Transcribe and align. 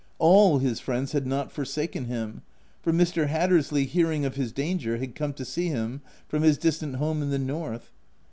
All 0.17 0.57
his 0.57 0.79
friends 0.79 1.11
had 1.11 1.27
not 1.27 1.51
forsaken 1.51 2.05
him, 2.05 2.41
for 2.81 2.91
Mr. 2.91 3.27
Hatters 3.27 3.71
ley, 3.71 3.85
hearing 3.85 4.25
of 4.25 4.33
his 4.33 4.51
danger, 4.51 4.97
had 4.97 5.13
come 5.13 5.31
to 5.33 5.45
see 5.45 5.67
him 5.67 6.01
from 6.27 6.41
his 6.41 6.57
distant 6.57 6.95
home 6.95 7.21
in 7.21 7.29
the 7.29 7.37
north. 7.37 7.91